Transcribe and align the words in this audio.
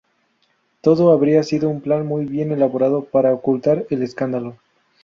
Todo 0.81 1.11
habría 1.11 1.43
sido 1.43 1.69
un 1.69 1.79
plan 1.79 2.07
muy 2.07 2.25
bien 2.25 2.51
elaborado 2.51 3.05
para 3.05 3.33
ocultar 3.35 3.85
el 3.91 4.01
escándalo. 4.01 4.55